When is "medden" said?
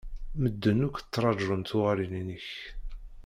0.41-0.79